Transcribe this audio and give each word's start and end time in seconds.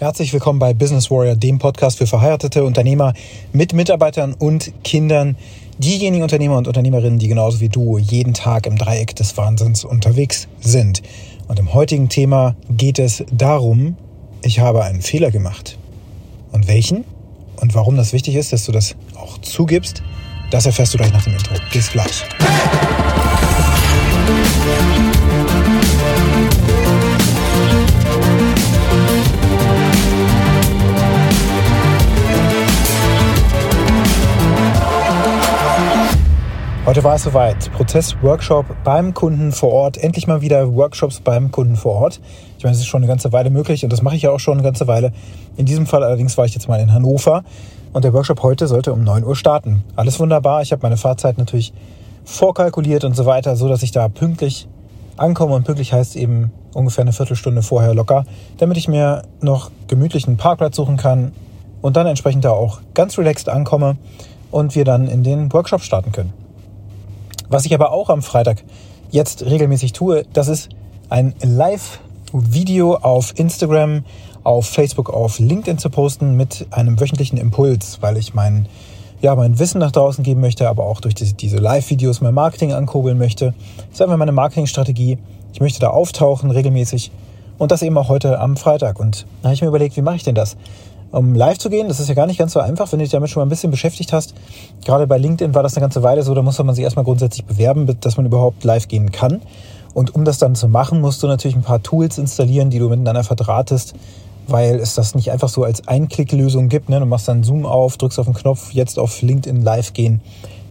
Herzlich 0.00 0.32
willkommen 0.32 0.58
bei 0.58 0.72
Business 0.72 1.10
Warrior, 1.10 1.36
dem 1.36 1.58
Podcast 1.58 1.98
für 1.98 2.06
verheiratete 2.06 2.64
Unternehmer 2.64 3.12
mit 3.52 3.74
Mitarbeitern 3.74 4.32
und 4.32 4.72
Kindern. 4.82 5.36
Diejenigen 5.76 6.22
Unternehmer 6.22 6.56
und 6.56 6.66
Unternehmerinnen, 6.66 7.18
die 7.18 7.28
genauso 7.28 7.60
wie 7.60 7.68
du 7.68 7.98
jeden 7.98 8.32
Tag 8.32 8.66
im 8.66 8.78
Dreieck 8.78 9.14
des 9.14 9.36
Wahnsinns 9.36 9.84
unterwegs 9.84 10.48
sind. 10.62 11.02
Und 11.48 11.58
im 11.58 11.74
heutigen 11.74 12.08
Thema 12.08 12.56
geht 12.70 12.98
es 12.98 13.24
darum, 13.30 13.98
ich 14.42 14.58
habe 14.58 14.84
einen 14.84 15.02
Fehler 15.02 15.30
gemacht. 15.30 15.76
Und 16.50 16.66
welchen? 16.66 17.04
Und 17.60 17.74
warum 17.74 17.98
das 17.98 18.14
wichtig 18.14 18.36
ist, 18.36 18.54
dass 18.54 18.64
du 18.64 18.72
das 18.72 18.96
auch 19.16 19.36
zugibst, 19.42 20.02
das 20.50 20.64
erfährst 20.64 20.94
du 20.94 20.96
gleich 20.96 21.12
nach 21.12 21.24
dem 21.24 21.34
Intro. 21.34 21.56
Bis 21.74 21.90
gleich. 21.92 22.24
Heute 36.90 37.04
war 37.04 37.14
es 37.14 37.22
soweit. 37.22 37.70
Prozess-Workshop 37.74 38.66
beim 38.82 39.14
Kunden 39.14 39.52
vor 39.52 39.70
Ort. 39.70 39.96
Endlich 39.96 40.26
mal 40.26 40.40
wieder 40.40 40.74
Workshops 40.74 41.20
beim 41.20 41.52
Kunden 41.52 41.76
vor 41.76 41.94
Ort. 41.94 42.20
Ich 42.58 42.64
meine, 42.64 42.74
es 42.74 42.80
ist 42.80 42.88
schon 42.88 43.00
eine 43.00 43.06
ganze 43.06 43.30
Weile 43.30 43.48
möglich 43.48 43.84
und 43.84 43.92
das 43.92 44.02
mache 44.02 44.16
ich 44.16 44.22
ja 44.22 44.32
auch 44.32 44.40
schon 44.40 44.54
eine 44.54 44.64
ganze 44.64 44.88
Weile. 44.88 45.12
In 45.56 45.66
diesem 45.66 45.86
Fall 45.86 46.02
allerdings 46.02 46.36
war 46.36 46.46
ich 46.46 46.54
jetzt 46.54 46.66
mal 46.66 46.80
in 46.80 46.92
Hannover 46.92 47.44
und 47.92 48.02
der 48.02 48.12
Workshop 48.12 48.42
heute 48.42 48.66
sollte 48.66 48.92
um 48.92 49.04
9 49.04 49.22
Uhr 49.22 49.36
starten. 49.36 49.84
Alles 49.94 50.18
wunderbar. 50.18 50.62
Ich 50.62 50.72
habe 50.72 50.82
meine 50.82 50.96
Fahrzeit 50.96 51.38
natürlich 51.38 51.72
vorkalkuliert 52.24 53.04
und 53.04 53.14
so 53.14 53.24
weiter, 53.24 53.54
so 53.54 53.68
dass 53.68 53.84
ich 53.84 53.92
da 53.92 54.08
pünktlich 54.08 54.66
ankomme 55.16 55.54
und 55.54 55.62
pünktlich 55.62 55.92
heißt 55.92 56.16
eben 56.16 56.50
ungefähr 56.74 57.02
eine 57.02 57.12
Viertelstunde 57.12 57.62
vorher 57.62 57.94
locker, 57.94 58.24
damit 58.58 58.76
ich 58.78 58.88
mir 58.88 59.22
noch 59.40 59.70
gemütlich 59.86 60.26
einen 60.26 60.38
Parkplatz 60.38 60.74
suchen 60.74 60.96
kann 60.96 61.30
und 61.82 61.96
dann 61.96 62.08
entsprechend 62.08 62.44
da 62.44 62.50
auch 62.50 62.80
ganz 62.94 63.16
relaxed 63.16 63.48
ankomme 63.48 63.96
und 64.50 64.74
wir 64.74 64.84
dann 64.84 65.06
in 65.06 65.22
den 65.22 65.52
Workshop 65.52 65.82
starten 65.82 66.10
können. 66.10 66.39
Was 67.50 67.66
ich 67.66 67.74
aber 67.74 67.90
auch 67.90 68.10
am 68.10 68.22
Freitag 68.22 68.62
jetzt 69.10 69.44
regelmäßig 69.44 69.92
tue, 69.92 70.24
das 70.32 70.46
ist 70.46 70.68
ein 71.08 71.34
Live-Video 71.42 72.94
auf 72.94 73.36
Instagram, 73.36 74.04
auf 74.44 74.66
Facebook, 74.66 75.10
auf 75.10 75.40
LinkedIn 75.40 75.76
zu 75.78 75.90
posten 75.90 76.36
mit 76.36 76.68
einem 76.70 77.00
wöchentlichen 77.00 77.38
Impuls, 77.38 77.98
weil 78.00 78.18
ich 78.18 78.34
mein, 78.34 78.66
ja, 79.20 79.34
mein 79.34 79.58
Wissen 79.58 79.80
nach 79.80 79.90
draußen 79.90 80.22
geben 80.22 80.40
möchte, 80.40 80.68
aber 80.68 80.84
auch 80.86 81.00
durch 81.00 81.16
diese, 81.16 81.34
diese 81.34 81.56
Live-Videos 81.56 82.20
mein 82.20 82.34
Marketing 82.34 82.72
ankurbeln 82.72 83.18
möchte. 83.18 83.46
Das 83.78 83.94
ist 83.94 84.02
einfach 84.02 84.16
meine 84.16 84.30
Marketingstrategie. 84.30 85.18
Ich 85.52 85.60
möchte 85.60 85.80
da 85.80 85.90
auftauchen 85.90 86.52
regelmäßig 86.52 87.10
und 87.58 87.72
das 87.72 87.82
eben 87.82 87.98
auch 87.98 88.08
heute 88.08 88.38
am 88.38 88.56
Freitag. 88.56 89.00
Und 89.00 89.26
da 89.42 89.48
habe 89.48 89.54
ich 89.54 89.62
mir 89.62 89.68
überlegt, 89.68 89.96
wie 89.96 90.02
mache 90.02 90.14
ich 90.14 90.22
denn 90.22 90.36
das? 90.36 90.56
Um 91.12 91.34
live 91.34 91.58
zu 91.58 91.70
gehen. 91.70 91.88
Das 91.88 92.00
ist 92.00 92.08
ja 92.08 92.14
gar 92.14 92.26
nicht 92.26 92.38
ganz 92.38 92.52
so 92.52 92.60
einfach, 92.60 92.90
wenn 92.92 92.98
du 92.98 93.04
dich 93.04 93.12
damit 93.12 93.30
schon 93.30 93.40
mal 93.40 93.46
ein 93.46 93.50
bisschen 93.50 93.70
beschäftigt 93.70 94.12
hast. 94.12 94.34
Gerade 94.84 95.06
bei 95.06 95.18
LinkedIn 95.18 95.54
war 95.54 95.62
das 95.62 95.74
eine 95.74 95.82
ganze 95.82 96.02
Weile 96.02 96.22
so, 96.22 96.34
da 96.34 96.42
musste 96.42 96.64
man 96.64 96.74
sich 96.74 96.84
erstmal 96.84 97.04
grundsätzlich 97.04 97.44
bewerben, 97.44 97.86
dass 98.00 98.16
man 98.16 98.26
überhaupt 98.26 98.64
live 98.64 98.88
gehen 98.88 99.10
kann. 99.12 99.40
Und 99.92 100.14
um 100.14 100.24
das 100.24 100.38
dann 100.38 100.54
zu 100.54 100.68
machen, 100.68 101.00
musst 101.00 101.22
du 101.22 101.26
natürlich 101.26 101.56
ein 101.56 101.62
paar 101.62 101.82
Tools 101.82 102.18
installieren, 102.18 102.70
die 102.70 102.78
du 102.78 102.88
miteinander 102.88 103.24
verdrahtest, 103.24 103.94
weil 104.46 104.76
es 104.76 104.94
das 104.94 105.14
nicht 105.14 105.32
einfach 105.32 105.48
so 105.48 105.64
als 105.64 105.86
Einklicklösung 105.88 106.68
gibt. 106.68 106.88
Ne? 106.88 107.00
Du 107.00 107.06
machst 107.06 107.26
dann 107.28 107.42
Zoom 107.42 107.66
auf, 107.66 107.96
drückst 107.96 108.18
auf 108.18 108.26
den 108.26 108.34
Knopf, 108.34 108.72
jetzt 108.72 108.98
auf 108.98 109.20
LinkedIn 109.22 109.62
live 109.62 109.92
gehen. 109.92 110.20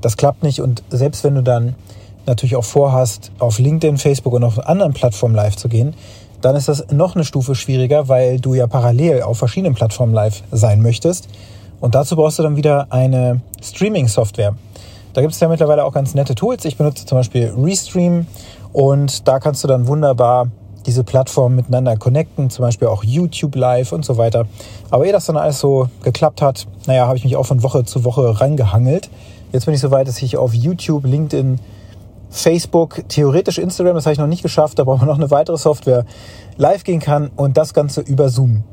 Das 0.02 0.16
klappt 0.16 0.44
nicht. 0.44 0.62
Und 0.62 0.84
selbst 0.90 1.24
wenn 1.24 1.36
du 1.36 1.44
dann 1.44 1.76
natürlich 2.26 2.56
auch 2.56 2.64
vorhast, 2.64 3.32
auf 3.40 3.60
LinkedIn, 3.60 3.98
Facebook 3.98 4.34
und 4.34 4.44
auf 4.44 4.66
anderen 4.68 4.94
Plattformen 4.94 5.36
live 5.36 5.58
zu 5.58 5.68
gehen, 5.68 5.94
dann 6.42 6.56
ist 6.56 6.68
das 6.68 6.92
noch 6.92 7.16
eine 7.16 7.26
Stufe 7.26 7.56
schwieriger, 7.56 8.08
weil 8.08 8.40
du 8.40 8.54
ja 8.54 8.68
parallel 8.68 9.24
auf 9.24 9.38
verschiedenen 9.38 9.76
Plattformen 9.76 10.14
live 10.14 10.44
sein 10.52 10.82
möchtest. 10.82 11.28
Und 11.80 11.96
dazu 11.96 12.16
brauchst 12.16 12.40
du 12.40 12.44
dann 12.44 12.56
wieder 12.56 12.88
eine 12.90 13.42
Streaming-Software. 13.62 14.56
Da 15.14 15.22
gibt 15.22 15.34
es 15.34 15.40
ja 15.40 15.48
mittlerweile 15.48 15.84
auch 15.86 15.94
ganz 15.94 16.14
nette 16.14 16.36
Tools. 16.36 16.66
Ich 16.66 16.78
benutze 16.78 17.06
zum 17.06 17.18
Beispiel 17.18 17.54
Restream 17.58 18.28
und 18.74 19.28
da 19.28 19.40
kannst 19.40 19.64
du 19.64 19.68
dann 19.68 19.88
wunderbar 19.88 20.48
diese 20.86 21.04
Plattformen 21.04 21.56
miteinander 21.56 21.98
connecten, 21.98 22.50
zum 22.50 22.64
Beispiel 22.64 22.88
auch 22.88 23.04
YouTube 23.04 23.56
Live 23.56 23.92
und 23.92 24.06
so 24.06 24.18
weiter. 24.18 24.46
Aber 24.90 25.06
ehe 25.06 25.12
das 25.12 25.26
dann 25.26 25.38
alles 25.38 25.60
so 25.60 25.90
geklappt 26.04 26.42
hat, 26.42 26.68
naja, 26.88 27.08
habe 27.08 27.18
ich 27.18 27.24
mich 27.24 27.36
auch 27.36 27.46
von 27.46 27.64
Woche 27.64 27.84
zu 27.86 28.06
Woche 28.06 28.40
rangehangelt. 28.40 29.10
Jetzt 29.52 29.66
bin 29.66 29.74
ich 29.74 29.82
so 29.82 29.92
weit, 29.92 30.08
dass 30.08 30.22
ich 30.22 30.38
auf 30.38 30.54
YouTube, 30.54 31.06
LinkedIn, 31.06 31.60
Facebook, 32.30 33.04
theoretisch 33.08 33.58
Instagram, 33.58 33.96
das 33.96 34.06
habe 34.06 34.14
ich 34.14 34.20
noch 34.20 34.28
nicht 34.28 34.44
geschafft, 34.44 34.80
da 34.80 34.84
brauchen 34.84 35.02
wir 35.02 35.08
noch 35.08 35.18
eine 35.18 35.32
weitere 35.32 35.58
Software, 35.58 36.06
live 36.58 36.84
gehen 36.84 37.00
kann 37.00 37.32
und 37.36 37.58
das 37.58 37.74
Ganze 37.74 38.02
über 38.02 38.30
Zoom. 38.30 38.64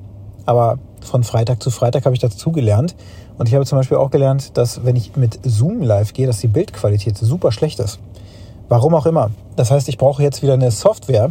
Aber 0.45 0.79
von 1.01 1.25
Freitag 1.25 1.63
zu 1.63 1.71
Freitag 1.71 2.05
habe 2.05 2.15
ich 2.15 2.21
dazu 2.21 2.53
gelernt. 2.53 2.95
Und 3.39 3.49
ich 3.49 3.55
habe 3.55 3.65
zum 3.67 3.79
Beispiel 3.79 3.97
auch 3.97 4.11
gelernt, 4.11 4.57
dass 4.57 4.85
wenn 4.85 4.97
ich 4.97 5.17
mit 5.17 5.41
Zoom 5.45 5.83
live 5.83 6.13
gehe, 6.13 6.27
dass 6.27 6.39
die 6.39 6.49
Bildqualität 6.49 7.17
super 7.19 7.53
schlecht 7.53 7.81
ist. 7.81 7.99
Warum 8.69 8.95
auch 8.95 9.07
immer. 9.07 9.31
Das 9.57 9.71
heißt, 9.71 9.89
ich 9.89 9.99
brauche 9.99 10.23
jetzt 10.23 10.43
wieder 10.43 10.55
eine 10.55 10.71
Software, 10.71 11.31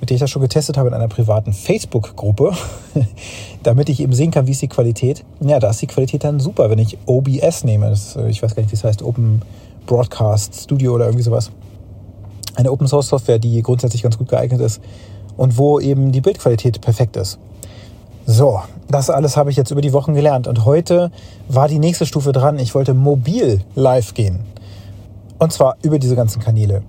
mit 0.00 0.10
der 0.10 0.16
ich 0.16 0.20
das 0.20 0.30
schon 0.30 0.42
getestet 0.42 0.76
habe 0.76 0.88
in 0.88 0.94
einer 0.94 1.08
privaten 1.08 1.52
Facebook-Gruppe, 1.52 2.52
damit 3.62 3.88
ich 3.88 4.00
eben 4.00 4.12
sehen 4.12 4.30
kann, 4.30 4.46
wie 4.46 4.50
ist 4.50 4.62
die 4.62 4.68
Qualität. 4.68 5.24
Ja, 5.40 5.60
da 5.60 5.70
ist 5.70 5.80
die 5.80 5.86
Qualität 5.86 6.24
dann 6.24 6.40
super, 6.40 6.70
wenn 6.70 6.78
ich 6.78 6.98
OBS 7.06 7.64
nehme. 7.64 7.90
Das, 7.90 8.16
äh, 8.16 8.28
ich 8.28 8.42
weiß 8.42 8.54
gar 8.54 8.62
nicht, 8.62 8.72
wie 8.72 8.76
es 8.76 8.84
heißt, 8.84 9.02
Open 9.02 9.42
Broadcast 9.86 10.62
Studio 10.62 10.94
oder 10.94 11.06
irgendwie 11.06 11.24
sowas. 11.24 11.50
Eine 12.54 12.70
Open 12.70 12.86
Source 12.86 13.08
Software, 13.08 13.38
die 13.38 13.62
grundsätzlich 13.62 14.02
ganz 14.02 14.18
gut 14.18 14.28
geeignet 14.28 14.60
ist 14.60 14.80
und 15.36 15.58
wo 15.58 15.80
eben 15.80 16.12
die 16.12 16.20
Bildqualität 16.20 16.80
perfekt 16.80 17.16
ist. 17.16 17.38
So, 18.26 18.60
das 18.88 19.10
alles 19.10 19.36
habe 19.36 19.50
ich 19.50 19.56
jetzt 19.56 19.70
über 19.70 19.80
die 19.80 19.92
Wochen 19.92 20.14
gelernt 20.14 20.46
und 20.46 20.64
heute 20.64 21.10
war 21.48 21.66
die 21.66 21.78
nächste 21.78 22.06
Stufe 22.06 22.32
dran. 22.32 22.58
Ich 22.58 22.74
wollte 22.74 22.94
mobil 22.94 23.60
live 23.74 24.14
gehen. 24.14 24.40
Und 25.38 25.52
zwar 25.52 25.76
über 25.82 25.98
diese 25.98 26.14
ganzen 26.14 26.40
Kanäle 26.40 26.82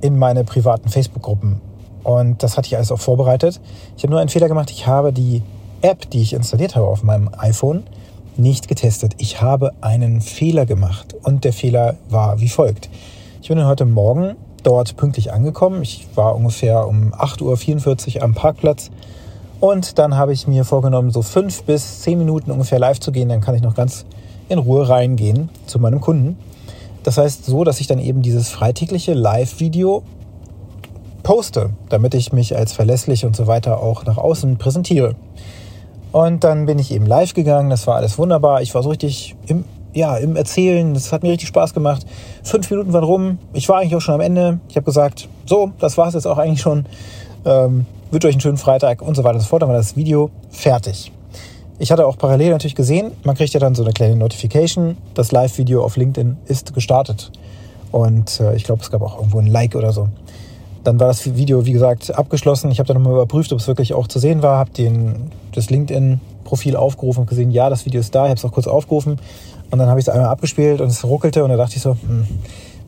in 0.00 0.16
meine 0.18 0.44
privaten 0.44 0.88
Facebook-Gruppen. 0.88 1.60
Und 2.04 2.42
das 2.42 2.56
hatte 2.56 2.68
ich 2.68 2.76
alles 2.76 2.92
auch 2.92 3.00
vorbereitet. 3.00 3.60
Ich 3.96 4.04
habe 4.04 4.12
nur 4.12 4.20
einen 4.20 4.28
Fehler 4.28 4.46
gemacht. 4.46 4.70
Ich 4.70 4.86
habe 4.86 5.12
die 5.12 5.42
App, 5.82 6.08
die 6.10 6.22
ich 6.22 6.32
installiert 6.32 6.76
habe 6.76 6.86
auf 6.86 7.02
meinem 7.02 7.28
iPhone, 7.36 7.82
nicht 8.36 8.68
getestet. 8.68 9.14
Ich 9.18 9.42
habe 9.42 9.72
einen 9.80 10.20
Fehler 10.20 10.64
gemacht 10.64 11.16
und 11.24 11.44
der 11.44 11.52
Fehler 11.52 11.96
war 12.08 12.40
wie 12.40 12.48
folgt. 12.48 12.88
Ich 13.42 13.48
bin 13.48 13.64
heute 13.64 13.84
Morgen 13.84 14.36
dort 14.62 14.96
pünktlich 14.96 15.32
angekommen. 15.32 15.82
Ich 15.82 16.08
war 16.14 16.34
ungefähr 16.34 16.86
um 16.86 17.14
8.44 17.14 18.16
Uhr 18.16 18.22
am 18.22 18.34
Parkplatz 18.34 18.90
und 19.60 19.98
dann 19.98 20.16
habe 20.16 20.32
ich 20.32 20.46
mir 20.46 20.64
vorgenommen, 20.64 21.10
so 21.10 21.22
fünf 21.22 21.64
bis 21.64 22.02
zehn 22.02 22.18
Minuten 22.18 22.50
ungefähr 22.50 22.78
live 22.78 23.00
zu 23.00 23.10
gehen. 23.10 23.28
Dann 23.28 23.40
kann 23.40 23.54
ich 23.54 23.62
noch 23.62 23.74
ganz 23.74 24.04
in 24.48 24.58
Ruhe 24.58 24.88
reingehen 24.88 25.50
zu 25.66 25.78
meinem 25.78 26.00
Kunden. 26.00 26.38
Das 27.02 27.18
heißt 27.18 27.44
so, 27.44 27.64
dass 27.64 27.80
ich 27.80 27.86
dann 27.86 27.98
eben 27.98 28.22
dieses 28.22 28.48
freitägliche 28.48 29.14
Live-Video 29.14 30.02
poste, 31.22 31.70
damit 31.88 32.14
ich 32.14 32.32
mich 32.32 32.56
als 32.56 32.72
verlässlich 32.72 33.24
und 33.24 33.34
so 33.34 33.46
weiter 33.46 33.82
auch 33.82 34.04
nach 34.04 34.16
außen 34.16 34.58
präsentiere. 34.58 35.14
Und 36.12 36.44
dann 36.44 36.66
bin 36.66 36.78
ich 36.78 36.92
eben 36.92 37.06
live 37.06 37.34
gegangen, 37.34 37.68
das 37.68 37.86
war 37.86 37.96
alles 37.96 38.16
wunderbar. 38.18 38.62
Ich 38.62 38.74
war 38.74 38.82
so 38.82 38.90
richtig 38.90 39.36
im, 39.46 39.64
ja, 39.98 40.16
im 40.16 40.36
Erzählen, 40.36 40.94
das 40.94 41.12
hat 41.12 41.22
mir 41.22 41.30
richtig 41.32 41.48
Spaß 41.48 41.74
gemacht. 41.74 42.06
Fünf 42.44 42.70
Minuten 42.70 42.92
waren 42.92 43.04
rum, 43.04 43.38
ich 43.52 43.68
war 43.68 43.78
eigentlich 43.78 43.96
auch 43.96 44.00
schon 44.00 44.14
am 44.14 44.20
Ende. 44.20 44.60
Ich 44.68 44.76
habe 44.76 44.84
gesagt, 44.84 45.28
so, 45.44 45.72
das 45.78 45.98
war 45.98 46.08
es 46.08 46.14
jetzt 46.14 46.26
auch 46.26 46.38
eigentlich 46.38 46.60
schon. 46.60 46.86
Ähm, 47.44 47.84
wünsche 48.10 48.28
euch 48.28 48.34
einen 48.34 48.40
schönen 48.40 48.56
Freitag 48.56 49.02
und 49.02 49.16
so 49.16 49.24
weiter 49.24 49.34
und 49.34 49.40
so 49.40 49.46
fort. 49.46 49.62
Dann 49.62 49.68
war 49.68 49.76
das 49.76 49.96
Video 49.96 50.30
fertig. 50.50 51.12
Ich 51.80 51.92
hatte 51.92 52.06
auch 52.06 52.16
parallel 52.16 52.50
natürlich 52.50 52.74
gesehen, 52.74 53.12
man 53.22 53.36
kriegt 53.36 53.54
ja 53.54 53.60
dann 53.60 53.74
so 53.74 53.84
eine 53.84 53.92
kleine 53.92 54.16
Notification, 54.16 54.96
das 55.14 55.30
Live-Video 55.30 55.84
auf 55.84 55.96
LinkedIn 55.96 56.36
ist 56.46 56.74
gestartet. 56.74 57.30
Und 57.92 58.40
äh, 58.40 58.54
ich 58.56 58.64
glaube, 58.64 58.82
es 58.82 58.90
gab 58.90 59.02
auch 59.02 59.16
irgendwo 59.16 59.38
ein 59.38 59.46
Like 59.46 59.74
oder 59.74 59.92
so. 59.92 60.08
Dann 60.84 60.98
war 61.00 61.08
das 61.08 61.34
Video, 61.36 61.66
wie 61.66 61.72
gesagt, 61.72 62.14
abgeschlossen. 62.14 62.70
Ich 62.70 62.78
habe 62.78 62.86
dann 62.86 62.96
nochmal 62.96 63.12
überprüft, 63.14 63.52
ob 63.52 63.58
es 63.58 63.66
wirklich 63.66 63.94
auch 63.94 64.06
zu 64.06 64.18
sehen 64.18 64.42
war. 64.42 64.58
Habe 64.58 64.70
das 65.52 65.70
LinkedIn-Profil 65.70 66.76
aufgerufen 66.76 67.20
und 67.20 67.28
gesehen, 67.28 67.50
ja, 67.50 67.68
das 67.68 67.84
Video 67.84 68.00
ist 68.00 68.14
da. 68.14 68.24
Ich 68.24 68.30
habe 68.30 68.38
es 68.38 68.44
auch 68.44 68.52
kurz 68.52 68.66
aufgerufen. 68.66 69.18
Und 69.70 69.78
dann 69.78 69.88
habe 69.88 70.00
ich 70.00 70.06
es 70.06 70.08
einmal 70.08 70.28
abgespielt 70.28 70.80
und 70.80 70.88
es 70.88 71.04
ruckelte. 71.04 71.44
Und 71.44 71.50
da 71.50 71.56
dachte 71.56 71.76
ich 71.76 71.82
so, 71.82 71.92
hm, 71.92 72.26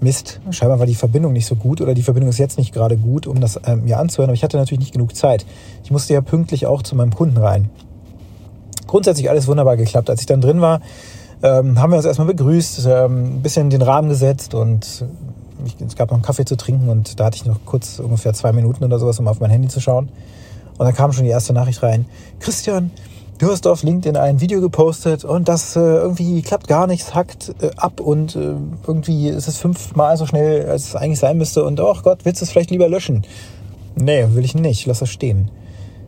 Mist, 0.01 0.41
scheinbar 0.51 0.79
war 0.79 0.87
die 0.87 0.95
Verbindung 0.95 1.35
nicht 1.35 1.47
so 1.47 1.57
gut 1.57 1.81
oder 1.83 1.93
die 1.93 2.03
Verbindung 2.03 2.31
ist 2.31 2.39
jetzt 2.39 2.57
nicht 2.57 2.73
gerade 2.73 2.97
gut, 2.97 3.27
um 3.27 3.41
das 3.41 3.61
ähm, 3.67 3.85
mir 3.85 3.99
anzuhören. 3.99 4.31
Aber 4.31 4.35
ich 4.35 4.43
hatte 4.43 4.57
natürlich 4.57 4.81
nicht 4.81 4.93
genug 4.93 5.15
Zeit. 5.15 5.45
Ich 5.85 5.91
musste 5.91 6.15
ja 6.15 6.23
pünktlich 6.23 6.67
auch 6.67 6.83
zu 6.83 6.97
meinem 6.97 7.15
Kunden 7.15 7.37
rein. 7.37 7.69
Grundsätzlich 8.87 9.29
alles 9.29 9.47
wunderbar 9.47 9.77
geklappt. 9.77 10.09
Als 10.09 10.21
ich 10.21 10.27
dann 10.27 10.41
drin 10.41 10.63
war, 10.63 10.81
ähm, 11.43 11.79
haben 11.79 11.91
wir 11.93 11.97
uns 11.97 12.07
erstmal 12.07 12.29
begrüßt, 12.29 12.87
ähm, 12.87 13.37
ein 13.37 13.43
bisschen 13.43 13.71
den 13.71 13.83
Rahmen 13.83 14.09
gesetzt 14.09 14.55
und 14.55 15.05
es 15.87 15.97
gab 15.97 16.09
noch 16.09 16.17
einen 16.17 16.23
Kaffee 16.23 16.47
zu 16.47 16.57
trinken 16.57 16.89
und 16.89 17.21
da 17.21 17.27
hatte 17.27 17.37
ich 17.37 17.45
noch 17.45 17.65
kurz 17.67 17.99
ungefähr 17.99 18.33
zwei 18.33 18.53
Minuten 18.53 18.83
oder 18.83 18.99
sowas, 18.99 19.19
um 19.21 19.29
auf 19.29 19.41
mein 19.41 19.51
Handy 19.51 19.69
zu 19.69 19.81
schauen. 19.81 20.09
Und 20.79 20.87
dann 20.87 20.95
kam 20.95 21.13
schon 21.13 21.25
die 21.25 21.31
erste 21.31 21.53
Nachricht 21.53 21.83
rein. 21.83 22.07
Christian, 22.39 22.91
du 23.41 23.51
hast 23.51 23.67
auf 23.67 23.83
LinkedIn 23.83 24.17
ein 24.17 24.41
Video 24.41 24.61
gepostet 24.61 25.25
und 25.25 25.49
das 25.49 25.75
äh, 25.75 25.81
irgendwie 25.81 26.43
klappt 26.43 26.69
gar 26.69 26.87
nichts, 26.87 27.15
hackt 27.15 27.55
äh, 27.63 27.71
ab 27.77 28.01
und 28.01 28.37
äh, 28.37 28.55
irgendwie 28.87 29.29
ist 29.29 29.49
es 29.49 29.57
fünfmal 29.57 30.17
so 30.19 30.27
schnell, 30.27 30.69
als 30.69 30.89
es 30.89 30.97
eigentlich 30.97 31.19
sein 31.19 31.39
müsste. 31.39 31.65
Und 31.65 31.81
oh 31.81 31.97
Gott, 32.03 32.25
willst 32.25 32.41
du 32.41 32.45
es 32.45 32.51
vielleicht 32.51 32.71
lieber 32.71 32.89
löschen? 32.89 33.23
Nee, 33.97 34.27
will 34.33 34.45
ich 34.45 34.55
nicht. 34.55 34.87
Lass 34.87 34.99
das 34.99 35.09
stehen. 35.09 35.51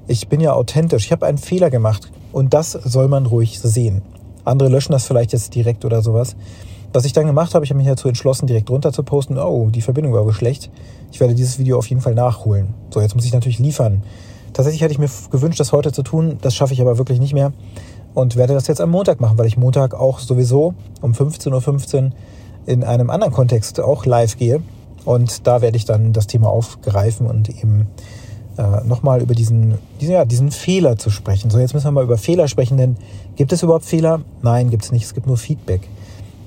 Ich 0.07 0.29
bin 0.29 0.41
ja 0.41 0.53
authentisch. 0.53 1.07
Ich 1.07 1.13
habe 1.13 1.27
einen 1.27 1.39
Fehler 1.39 1.71
gemacht. 1.71 2.13
Und 2.33 2.55
das 2.55 2.73
soll 2.73 3.09
man 3.09 3.27
ruhig 3.27 3.59
sehen. 3.61 4.03
Andere 4.45 4.69
löschen 4.69 4.93
das 4.93 5.07
vielleicht 5.07 5.33
jetzt 5.33 5.55
direkt 5.55 5.85
oder 5.85 6.03
sowas. 6.03 6.37
Was 6.93 7.07
ich 7.07 7.15
dann 7.15 7.27
gemacht 7.27 7.55
habe, 7.55 7.65
ich 7.65 7.71
habe 7.71 7.79
mich 7.79 7.89
dazu 7.89 8.09
entschlossen, 8.09 8.47
direkt 8.47 8.69
runter 8.69 8.93
zu 8.93 9.03
posten. 9.03 9.39
Oh, 9.39 9.71
die 9.71 9.81
Verbindung 9.81 10.13
war 10.13 10.21
aber 10.21 10.35
schlecht. 10.35 10.71
Ich 11.11 11.21
werde 11.21 11.35
dieses 11.35 11.59
Video 11.59 11.79
auf 11.79 11.87
jeden 11.87 12.03
Fall 12.03 12.15
nachholen. 12.15 12.75
So, 12.91 13.01
jetzt 13.01 13.15
muss 13.15 13.25
ich 13.25 13.33
natürlich 13.33 13.59
liefern. 13.59 14.03
Tatsächlich 14.53 14.83
hätte 14.83 14.93
ich 14.93 14.99
mir 14.99 15.09
gewünscht, 15.31 15.61
das 15.61 15.73
heute 15.73 15.93
zu 15.93 16.03
tun. 16.03 16.39
Das 16.43 16.55
schaffe 16.55 16.75
ich 16.75 16.81
aber 16.81 16.99
wirklich 16.99 17.21
nicht 17.21 17.35
mehr. 17.35 17.53
Und 18.15 18.37
werde 18.37 18.55
das 18.55 18.67
jetzt 18.67 18.81
am 18.81 18.91
Montag 18.91 19.21
machen, 19.21 19.39
weil 19.39 19.47
ich 19.47 19.57
Montag 19.57 19.95
auch 19.95 20.19
sowieso 20.19 20.75
um 21.01 21.13
15.15 21.13 22.05
Uhr 22.05 22.11
in 22.67 22.85
einem 22.85 23.11
anderen 23.11 23.33
Kontext 23.33 23.81
auch 23.81 24.05
live 24.05 24.37
gehe. 24.37 24.63
Und 25.05 25.47
da 25.47 25.63
werde 25.63 25.77
ich 25.77 25.85
dann 25.85 26.13
das 26.13 26.27
Thema 26.27 26.49
aufgreifen 26.49 27.27
und 27.27 27.49
eben 27.49 27.89
äh, 28.59 28.85
nochmal 28.85 29.23
über 29.23 29.35
diesen, 29.35 29.79
diesen, 30.01 30.13
ja, 30.13 30.25
diesen 30.25 30.51
Fehler 30.51 30.97
zu 30.97 31.11
sprechen. 31.11 31.51
So, 31.51 31.59
jetzt 31.59 31.75
müssen 31.75 31.87
wir 31.87 31.93
mal 31.93 32.05
über 32.05 32.19
Fehler 32.19 32.49
sprechen, 32.49 32.77
denn 32.77 32.97
gibt 33.37 33.53
es 33.53 33.63
überhaupt 33.63 33.85
Fehler? 33.85 34.21
Nein, 34.43 34.71
gibt 34.71 34.85
es 34.85 34.93
nicht. 34.93 35.05
Es 35.05 35.15
gibt 35.15 35.27
nur 35.27 35.39
Feedback. 35.39 35.89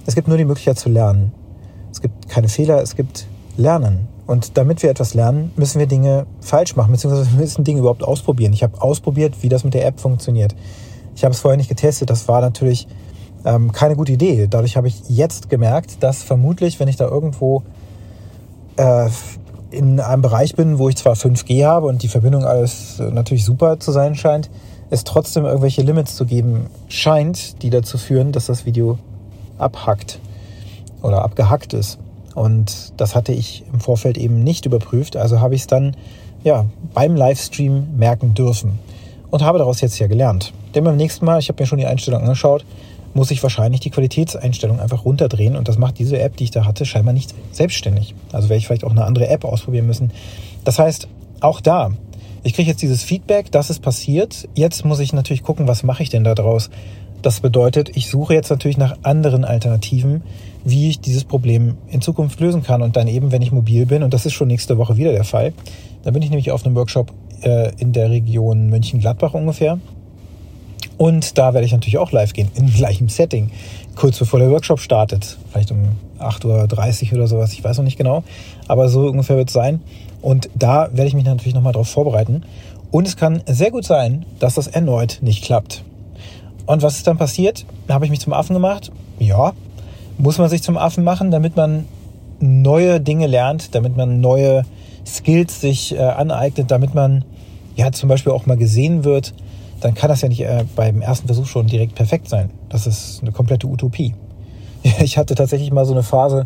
Es 0.05 0.15
gibt 0.15 0.27
nur 0.27 0.37
die 0.37 0.45
Möglichkeit 0.45 0.77
zu 0.77 0.89
lernen. 0.89 1.33
Es 1.91 2.01
gibt 2.01 2.29
keine 2.29 2.47
Fehler, 2.47 2.81
es 2.81 2.95
gibt 2.95 3.25
Lernen. 3.57 4.07
Und 4.27 4.57
damit 4.57 4.81
wir 4.81 4.89
etwas 4.89 5.13
lernen, 5.13 5.51
müssen 5.55 5.79
wir 5.79 5.87
Dinge 5.87 6.25
falsch 6.41 6.75
machen, 6.75 6.91
beziehungsweise 6.91 7.31
wir 7.31 7.39
müssen 7.39 7.63
Dinge 7.63 7.79
überhaupt 7.79 8.03
ausprobieren. 8.03 8.53
Ich 8.53 8.63
habe 8.63 8.81
ausprobiert, 8.81 9.35
wie 9.41 9.49
das 9.49 9.63
mit 9.63 9.73
der 9.73 9.85
App 9.85 9.99
funktioniert. 9.99 10.55
Ich 11.15 11.23
habe 11.23 11.33
es 11.33 11.39
vorher 11.39 11.57
nicht 11.57 11.69
getestet. 11.69 12.09
Das 12.09 12.27
war 12.27 12.41
natürlich 12.41 12.87
ähm, 13.45 13.71
keine 13.71 13.95
gute 13.95 14.11
Idee. 14.11 14.47
Dadurch 14.49 14.77
habe 14.77 14.87
ich 14.87 15.01
jetzt 15.07 15.49
gemerkt, 15.49 16.01
dass 16.01 16.23
vermutlich, 16.23 16.79
wenn 16.79 16.87
ich 16.87 16.95
da 16.95 17.07
irgendwo 17.07 17.61
äh, 18.77 19.09
in 19.69 19.99
einem 19.99 20.21
Bereich 20.21 20.55
bin, 20.55 20.79
wo 20.79 20.89
ich 20.89 20.95
zwar 20.95 21.13
5G 21.13 21.65
habe 21.65 21.87
und 21.87 22.01
die 22.01 22.07
Verbindung 22.07 22.45
alles 22.45 22.99
natürlich 22.99 23.45
super 23.45 23.79
zu 23.79 23.91
sein 23.91 24.15
scheint, 24.15 24.49
es 24.89 25.03
trotzdem 25.03 25.45
irgendwelche 25.45 25.81
Limits 25.81 26.15
zu 26.15 26.25
geben 26.25 26.67
scheint, 26.87 27.61
die 27.61 27.69
dazu 27.69 27.97
führen, 27.97 28.31
dass 28.31 28.45
das 28.45 28.65
Video 28.65 28.97
abhackt 29.57 30.19
oder 31.01 31.23
abgehackt 31.23 31.73
ist. 31.73 31.99
Und 32.35 32.93
das 32.97 33.15
hatte 33.15 33.31
ich 33.31 33.63
im 33.73 33.79
Vorfeld 33.79 34.17
eben 34.17 34.43
nicht 34.43 34.65
überprüft. 34.65 35.15
Also 35.15 35.39
habe 35.39 35.55
ich 35.55 35.61
es 35.61 35.67
dann 35.67 35.95
ja, 36.43 36.65
beim 36.93 37.15
Livestream 37.15 37.97
merken 37.97 38.35
dürfen 38.35 38.77
und 39.31 39.41
habe 39.41 39.57
daraus 39.57 39.81
jetzt 39.81 39.97
ja 39.97 40.07
gelernt. 40.07 40.53
Denn 40.75 40.83
beim 40.83 40.97
nächsten 40.97 41.25
Mal, 41.25 41.39
ich 41.39 41.49
habe 41.49 41.61
mir 41.61 41.67
schon 41.67 41.79
die 41.79 41.87
Einstellung 41.87 42.21
angeschaut, 42.21 42.65
muss 43.15 43.31
ich 43.31 43.41
wahrscheinlich 43.41 43.79
die 43.79 43.89
Qualitätseinstellung 43.89 44.79
einfach 44.79 45.05
runterdrehen 45.05 45.55
und 45.55 45.67
das 45.69 45.77
macht 45.77 45.97
diese 45.97 46.19
App, 46.19 46.35
die 46.35 46.43
ich 46.43 46.51
da 46.51 46.65
hatte, 46.65 46.85
scheinbar 46.85 47.13
nicht 47.13 47.33
selbstständig. 47.51 48.13
Also 48.33 48.49
werde 48.49 48.59
ich 48.59 48.67
vielleicht 48.67 48.83
auch 48.83 48.91
eine 48.91 49.05
andere 49.05 49.27
App 49.29 49.45
ausprobieren 49.45 49.87
müssen. 49.87 50.11
Das 50.65 50.77
heißt, 50.77 51.07
auch 51.39 51.61
da, 51.61 51.91
ich 52.43 52.53
kriege 52.53 52.69
jetzt 52.69 52.81
dieses 52.81 53.03
Feedback, 53.03 53.51
das 53.51 53.69
ist 53.69 53.81
passiert. 53.81 54.47
Jetzt 54.53 54.85
muss 54.85 54.99
ich 54.99 55.13
natürlich 55.13 55.43
gucken, 55.43 55.67
was 55.67 55.83
mache 55.83 56.03
ich 56.03 56.09
denn 56.09 56.23
da 56.23 56.35
draus? 56.35 56.69
Das 57.21 57.39
bedeutet, 57.39 57.95
ich 57.95 58.09
suche 58.09 58.35
jetzt 58.35 58.49
natürlich 58.49 58.77
nach 58.77 58.97
anderen 59.01 59.45
Alternativen, 59.45 60.21
wie 60.65 60.89
ich 60.89 60.99
dieses 60.99 61.23
Problem 61.23 61.77
in 61.87 62.01
Zukunft 62.01 62.39
lösen 62.39 62.63
kann. 62.63 62.81
Und 62.81 62.95
dann 62.97 63.07
eben, 63.07 63.31
wenn 63.31 63.41
ich 63.41 63.51
mobil 63.51 63.85
bin, 63.85 64.03
und 64.03 64.13
das 64.13 64.25
ist 64.25 64.33
schon 64.33 64.47
nächste 64.47 64.77
Woche 64.77 64.97
wieder 64.97 65.11
der 65.11 65.23
Fall, 65.23 65.53
dann 66.03 66.13
bin 66.13 66.21
ich 66.21 66.29
nämlich 66.29 66.51
auf 66.51 66.65
einem 66.65 66.75
Workshop 66.75 67.13
äh, 67.41 67.71
in 67.77 67.93
der 67.93 68.09
Region 68.09 68.69
Mönchengladbach 68.69 69.33
ungefähr. 69.33 69.79
Und 70.97 71.37
da 71.37 71.53
werde 71.53 71.65
ich 71.65 71.71
natürlich 71.71 71.97
auch 71.97 72.11
live 72.11 72.33
gehen, 72.33 72.49
im 72.55 72.65
gleichen 72.73 73.07
Setting, 73.07 73.51
kurz 73.95 74.17
bevor 74.17 74.39
der 74.39 74.49
Workshop 74.49 74.79
startet. 74.79 75.37
Vielleicht 75.51 75.71
um 75.71 75.89
8.30 76.19 77.11
Uhr 77.11 77.17
oder 77.17 77.27
sowas, 77.27 77.53
ich 77.53 77.63
weiß 77.63 77.77
noch 77.77 77.85
nicht 77.85 77.97
genau. 77.97 78.23
Aber 78.67 78.89
so 78.89 79.07
ungefähr 79.07 79.37
wird 79.37 79.49
es 79.49 79.53
sein. 79.53 79.81
Und 80.21 80.49
da 80.55 80.89
werde 80.91 81.07
ich 81.07 81.13
mich 81.13 81.25
natürlich 81.25 81.53
nochmal 81.53 81.73
darauf 81.73 81.89
vorbereiten. 81.89 82.43
Und 82.91 83.07
es 83.07 83.17
kann 83.17 83.43
sehr 83.45 83.71
gut 83.71 83.85
sein, 83.85 84.25
dass 84.39 84.55
das 84.55 84.67
erneut 84.67 85.19
nicht 85.21 85.43
klappt. 85.43 85.83
Und 86.65 86.81
was 86.81 86.97
ist 86.97 87.05
dann 87.05 87.17
passiert? 87.17 87.65
Habe 87.89 88.05
ich 88.05 88.11
mich 88.11 88.21
zum 88.21 88.33
Affen 88.33 88.53
gemacht? 88.53 88.91
Ja. 89.19 89.53
Muss 90.17 90.37
man 90.37 90.49
sich 90.49 90.63
zum 90.63 90.77
Affen 90.77 91.03
machen, 91.03 91.31
damit 91.31 91.55
man 91.55 91.85
neue 92.39 93.01
Dinge 93.01 93.27
lernt, 93.27 93.75
damit 93.75 93.95
man 93.97 94.21
neue 94.21 94.63
Skills 95.05 95.61
sich 95.61 95.95
äh, 95.95 95.99
aneignet, 95.99 96.71
damit 96.71 96.93
man 96.95 97.25
ja 97.75 97.91
zum 97.91 98.09
Beispiel 98.09 98.31
auch 98.31 98.45
mal 98.45 98.57
gesehen 98.57 99.03
wird, 99.03 99.33
dann 99.81 99.93
kann 99.93 100.09
das 100.09 100.21
ja 100.21 100.29
nicht 100.29 100.41
äh, 100.41 100.65
beim 100.75 101.01
ersten 101.01 101.27
Versuch 101.27 101.45
schon 101.45 101.67
direkt 101.67 101.95
perfekt 101.95 102.29
sein. 102.29 102.49
Das 102.69 102.87
ist 102.87 103.19
eine 103.21 103.31
komplette 103.31 103.67
Utopie. 103.67 104.13
Ich 105.01 105.17
hatte 105.17 105.33
tatsächlich 105.33 105.71
mal 105.71 105.85
so 105.85 105.93
eine 105.93 106.03
Phase, 106.03 106.45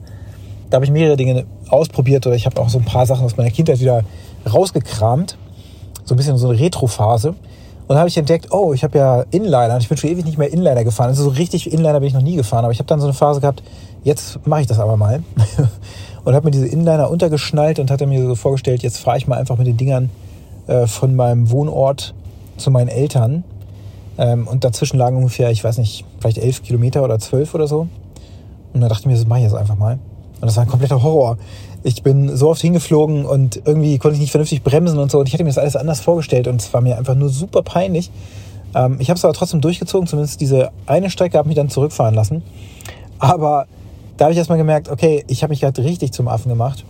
da 0.70 0.76
habe 0.76 0.86
ich 0.86 0.92
mehrere 0.92 1.18
Dinge 1.18 1.46
ausprobiert 1.68 2.26
oder 2.26 2.38
ich 2.38 2.46
habe 2.46 2.62
auch 2.62 2.70
so 2.70 2.78
ein 2.78 2.86
paar 2.86 3.06
Sachen 3.06 3.26
aus 3.26 3.36
meiner 3.36 3.50
Kindheit 3.50 3.82
wieder 3.82 4.04
rausgekramt. 4.52 5.38
So 6.06 6.16
ein 6.16 6.18
bisschen 6.18 6.38
so 6.38 6.50
eine 6.50 6.58
Retro-Phase. 6.58 7.36
Und 7.90 7.96
dann 7.96 8.02
habe 8.02 8.10
ich 8.10 8.18
entdeckt, 8.18 8.52
oh, 8.52 8.72
ich 8.72 8.84
habe 8.84 9.00
ja 9.00 9.26
Inliner. 9.32 9.76
Ich 9.80 9.90
bin 9.90 9.98
schon 9.98 10.12
ewig 10.12 10.24
nicht 10.24 10.38
mehr 10.38 10.54
Inliner 10.54 10.84
gefahren. 10.84 11.08
Also 11.08 11.24
so 11.24 11.30
richtig 11.30 11.74
Inliner 11.74 12.00
bin 12.00 12.08
ich 12.08 12.14
noch 12.14 12.22
nie 12.22 12.36
gefahren. 12.36 12.64
Aber 12.64 12.72
ich 12.72 12.78
habe 12.78 12.86
dann 12.86 13.00
so 13.00 13.08
eine 13.08 13.16
Phase 13.16 13.42
gehabt, 13.42 13.64
jetzt 14.04 14.46
mache 14.46 14.62
ich 14.62 14.68
das 14.68 14.78
aber 14.78 14.96
mal. 14.96 15.24
und 16.24 16.36
habe 16.36 16.46
mir 16.46 16.52
diese 16.52 16.68
Inliner 16.68 17.10
untergeschnallt 17.10 17.80
und 17.80 17.90
hatte 17.90 18.06
mir 18.06 18.24
so 18.24 18.36
vorgestellt, 18.36 18.84
jetzt 18.84 19.00
fahre 19.00 19.18
ich 19.18 19.26
mal 19.26 19.40
einfach 19.40 19.58
mit 19.58 19.66
den 19.66 19.76
Dingern 19.76 20.12
äh, 20.68 20.86
von 20.86 21.16
meinem 21.16 21.50
Wohnort 21.50 22.14
zu 22.58 22.70
meinen 22.70 22.90
Eltern. 22.90 23.44
Ähm, 24.20 24.48
und 24.48 24.64
dazwischen 24.64 25.00
lagen 25.00 25.18
ungefähr, 25.18 25.50
ich 25.50 25.64
weiß 25.64 25.80
nicht, 25.80 26.06
vielleicht 26.20 26.38
elf 26.38 26.62
Kilometer 26.62 27.04
oder 27.04 27.18
zwölf 27.18 27.56
oder 27.56 27.66
so. 27.66 27.88
Und 28.72 28.82
da 28.82 28.88
dachte 28.88 29.02
ich 29.02 29.08
mir, 29.08 29.16
das 29.16 29.26
mache 29.26 29.40
ich 29.40 29.46
jetzt 29.46 29.56
einfach 29.56 29.78
mal. 29.78 29.98
Und 30.42 30.48
das 30.48 30.56
war 30.56 30.64
ein 30.64 30.70
kompletter 30.70 31.04
Horror 31.04 31.38
ich 31.84 32.04
bin 32.04 32.36
so 32.36 32.50
oft 32.50 32.62
hingeflogen 32.62 33.26
und 33.26 33.62
irgendwie 33.66 33.98
konnte 33.98 34.16
ich 34.16 34.22
nicht 34.22 34.32
vernünftig 34.32 34.64
bremsen 34.64 35.00
und 35.00 35.12
so. 35.12 35.20
Und 35.20 35.28
ich 35.28 35.34
hatte 35.34 35.44
mir 35.44 35.50
das 35.50 35.58
alles 35.58 35.76
anders 35.76 36.02
vorgestellt 36.02 36.48
und 36.48 36.62
es 36.62 36.74
war 36.74 36.82
mir 36.82 36.98
einfach 36.98 37.16
nur 37.16 37.30
super 37.30 37.62
peinlich. 37.62 38.12
Ähm, 38.76 38.98
ich 39.00 39.10
habe 39.10 39.18
es 39.18 39.24
aber 39.24 39.34
trotzdem 39.34 39.62
durchgezogen, 39.62 40.08
zumindest 40.08 40.42
diese 40.42 40.72
eine 40.86 41.10
Strecke 41.10 41.38
habe 41.38 41.48
mich 41.48 41.56
dann 41.56 41.70
zurückfahren 41.70 42.16
lassen. 42.16 42.44
Aber 43.18 43.66
da 44.18 44.26
habe 44.26 44.34
ich 44.34 44.38
erstmal 44.38 44.58
gemerkt, 44.58 44.90
okay, 44.90 45.24
ich 45.28 45.44
habe 45.44 45.52
mich 45.52 45.62
gerade 45.62 45.84
richtig 45.84 46.12
zum 46.12 46.28
Affen 46.28 46.50
gemacht. 46.50 46.86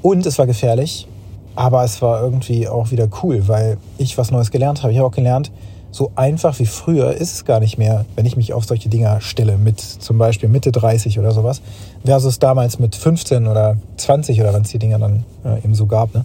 Und 0.00 0.26
es 0.26 0.38
war 0.38 0.46
gefährlich, 0.46 1.06
aber 1.54 1.84
es 1.84 2.00
war 2.02 2.22
irgendwie 2.22 2.66
auch 2.66 2.90
wieder 2.90 3.08
cool, 3.22 3.46
weil 3.46 3.76
ich 3.98 4.16
was 4.18 4.30
Neues 4.30 4.50
gelernt 4.50 4.82
habe. 4.82 4.92
Ich 4.92 4.98
habe 4.98 5.06
auch 5.06 5.14
gelernt, 5.14 5.52
so 5.92 6.10
einfach 6.16 6.58
wie 6.58 6.66
früher 6.66 7.12
ist 7.12 7.34
es 7.34 7.44
gar 7.44 7.60
nicht 7.60 7.76
mehr, 7.76 8.06
wenn 8.16 8.24
ich 8.24 8.36
mich 8.36 8.54
auf 8.54 8.64
solche 8.64 8.88
Dinger 8.88 9.20
stelle, 9.20 9.58
mit 9.58 9.78
zum 9.78 10.16
Beispiel 10.16 10.48
Mitte 10.48 10.72
30 10.72 11.18
oder 11.18 11.32
sowas, 11.32 11.60
versus 12.04 12.38
damals 12.38 12.78
mit 12.78 12.96
15 12.96 13.46
oder 13.46 13.76
20 13.98 14.40
oder 14.40 14.54
wann 14.54 14.62
es 14.62 14.70
die 14.70 14.78
Dinger 14.78 14.98
dann 14.98 15.24
äh, 15.44 15.58
eben 15.58 15.74
so 15.74 15.86
gab. 15.86 16.14
Ne? 16.14 16.24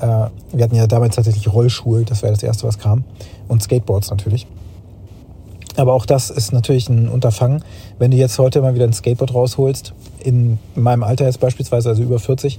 Äh, 0.00 0.56
wir 0.56 0.64
hatten 0.64 0.74
ja 0.74 0.88
damals 0.88 1.14
tatsächlich 1.14 1.50
Rollschuhe, 1.50 2.04
das 2.04 2.22
wäre 2.22 2.32
das 2.32 2.42
erste, 2.42 2.66
was 2.66 2.78
kam, 2.78 3.04
und 3.46 3.62
Skateboards 3.62 4.10
natürlich. 4.10 4.48
Aber 5.76 5.94
auch 5.94 6.04
das 6.04 6.30
ist 6.30 6.52
natürlich 6.52 6.88
ein 6.88 7.08
Unterfangen. 7.08 7.64
Wenn 7.98 8.10
du 8.10 8.16
jetzt 8.16 8.38
heute 8.38 8.60
mal 8.60 8.74
wieder 8.74 8.84
ein 8.84 8.92
Skateboard 8.92 9.32
rausholst, 9.32 9.94
in 10.22 10.58
meinem 10.74 11.04
Alter 11.04 11.24
jetzt 11.24 11.40
beispielsweise, 11.40 11.88
also 11.88 12.02
über 12.02 12.18
40, 12.18 12.58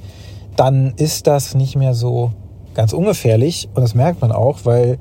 dann 0.56 0.94
ist 0.96 1.28
das 1.28 1.54
nicht 1.54 1.76
mehr 1.76 1.94
so 1.94 2.32
ganz 2.74 2.94
ungefährlich. 2.94 3.70
Und 3.76 3.82
das 3.82 3.94
merkt 3.94 4.22
man 4.22 4.32
auch, 4.32 4.60
weil 4.64 4.98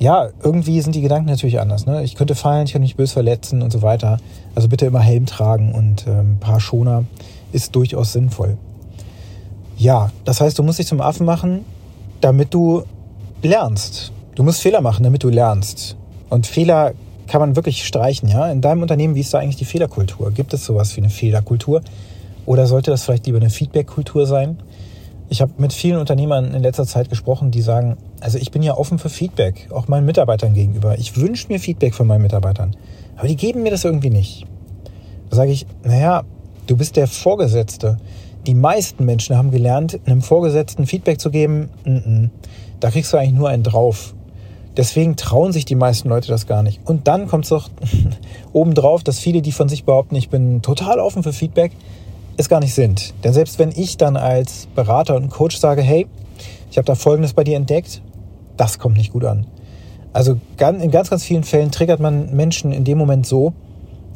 ja, 0.00 0.30
irgendwie 0.42 0.80
sind 0.80 0.94
die 0.94 1.02
Gedanken 1.02 1.28
natürlich 1.28 1.60
anders. 1.60 1.84
Ne? 1.84 2.02
Ich 2.02 2.14
könnte 2.14 2.34
fallen, 2.34 2.64
ich 2.64 2.72
könnte 2.72 2.84
mich 2.84 2.96
böse 2.96 3.12
verletzen 3.12 3.60
und 3.60 3.70
so 3.70 3.82
weiter. 3.82 4.16
Also 4.54 4.66
bitte 4.66 4.86
immer 4.86 5.00
Helm 5.00 5.26
tragen 5.26 5.74
und 5.74 6.06
äh, 6.06 6.20
ein 6.20 6.38
paar 6.40 6.58
Schoner 6.58 7.04
ist 7.52 7.76
durchaus 7.76 8.14
sinnvoll. 8.14 8.56
Ja, 9.76 10.10
das 10.24 10.40
heißt, 10.40 10.58
du 10.58 10.62
musst 10.62 10.78
dich 10.78 10.86
zum 10.86 11.02
Affen 11.02 11.26
machen, 11.26 11.66
damit 12.22 12.54
du 12.54 12.82
lernst. 13.42 14.10
Du 14.36 14.42
musst 14.42 14.62
Fehler 14.62 14.80
machen, 14.80 15.04
damit 15.04 15.22
du 15.22 15.28
lernst. 15.28 15.96
Und 16.30 16.46
Fehler 16.46 16.94
kann 17.26 17.42
man 17.42 17.54
wirklich 17.54 17.86
streichen, 17.86 18.28
ja? 18.28 18.50
In 18.50 18.62
deinem 18.62 18.80
Unternehmen, 18.80 19.14
wie 19.14 19.20
ist 19.20 19.34
da 19.34 19.38
eigentlich 19.38 19.56
die 19.56 19.66
Fehlerkultur? 19.66 20.30
Gibt 20.30 20.54
es 20.54 20.64
sowas 20.64 20.96
wie 20.96 21.02
eine 21.02 21.10
Fehlerkultur? 21.10 21.82
Oder 22.46 22.66
sollte 22.66 22.90
das 22.90 23.04
vielleicht 23.04 23.26
lieber 23.26 23.38
eine 23.38 23.50
Feedbackkultur 23.50 24.26
sein? 24.26 24.58
Ich 25.32 25.40
habe 25.40 25.52
mit 25.58 25.72
vielen 25.72 25.98
Unternehmern 25.98 26.52
in 26.54 26.62
letzter 26.62 26.84
Zeit 26.84 27.08
gesprochen, 27.08 27.52
die 27.52 27.62
sagen, 27.62 27.96
also 28.20 28.36
ich 28.36 28.50
bin 28.50 28.64
ja 28.64 28.76
offen 28.76 28.98
für 28.98 29.08
Feedback, 29.08 29.68
auch 29.72 29.86
meinen 29.86 30.04
Mitarbeitern 30.04 30.54
gegenüber. 30.54 30.98
Ich 30.98 31.16
wünsche 31.16 31.46
mir 31.46 31.60
Feedback 31.60 31.94
von 31.94 32.08
meinen 32.08 32.22
Mitarbeitern, 32.22 32.76
aber 33.16 33.28
die 33.28 33.36
geben 33.36 33.62
mir 33.62 33.70
das 33.70 33.84
irgendwie 33.84 34.10
nicht. 34.10 34.44
Da 35.30 35.36
sage 35.36 35.52
ich, 35.52 35.66
naja, 35.84 36.24
du 36.66 36.76
bist 36.76 36.96
der 36.96 37.06
Vorgesetzte. 37.06 37.98
Die 38.44 38.56
meisten 38.56 39.04
Menschen 39.04 39.36
haben 39.36 39.52
gelernt, 39.52 40.00
einem 40.04 40.20
Vorgesetzten 40.20 40.84
Feedback 40.84 41.20
zu 41.20 41.30
geben. 41.30 41.70
N 41.84 42.02
-n. 42.02 42.30
Da 42.80 42.90
kriegst 42.90 43.12
du 43.12 43.16
eigentlich 43.16 43.34
nur 43.34 43.48
einen 43.48 43.62
drauf. 43.62 44.14
Deswegen 44.76 45.14
trauen 45.14 45.52
sich 45.52 45.64
die 45.64 45.76
meisten 45.76 46.08
Leute 46.08 46.26
das 46.26 46.48
gar 46.48 46.64
nicht. 46.64 46.80
Und 46.84 47.06
dann 47.06 47.28
kommt 47.28 47.44
es 47.44 47.50
doch 47.50 47.70
obendrauf, 48.52 49.04
dass 49.04 49.20
viele, 49.20 49.42
die 49.42 49.52
von 49.52 49.68
sich 49.68 49.84
behaupten, 49.84 50.16
ich 50.16 50.28
bin 50.28 50.60
total 50.62 50.98
offen 50.98 51.22
für 51.22 51.32
Feedback, 51.32 51.70
es 52.40 52.48
gar 52.48 52.60
nicht 52.60 52.74
sind. 52.74 53.14
Denn 53.24 53.32
selbst 53.32 53.58
wenn 53.58 53.70
ich 53.70 53.96
dann 53.96 54.16
als 54.16 54.68
Berater 54.74 55.16
und 55.16 55.30
Coach 55.30 55.56
sage, 55.56 55.82
hey, 55.82 56.06
ich 56.70 56.78
habe 56.78 56.86
da 56.86 56.94
Folgendes 56.94 57.32
bei 57.32 57.44
dir 57.44 57.56
entdeckt, 57.56 58.02
das 58.56 58.78
kommt 58.78 58.96
nicht 58.96 59.12
gut 59.12 59.24
an. 59.24 59.46
Also 60.12 60.38
in 60.58 60.90
ganz, 60.90 61.10
ganz 61.10 61.24
vielen 61.24 61.44
Fällen 61.44 61.70
triggert 61.70 62.00
man 62.00 62.34
Menschen 62.34 62.72
in 62.72 62.84
dem 62.84 62.98
Moment 62.98 63.26
so, 63.26 63.52